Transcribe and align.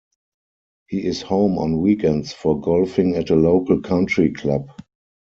He 0.87 1.05
is 1.05 1.21
home 1.21 1.59
on 1.59 1.79
weekends 1.79 2.33
for 2.33 2.59
golfing 2.59 3.17
at 3.17 3.29
a 3.29 3.35
local 3.35 3.81
country 3.81 4.31
club. 4.33 4.67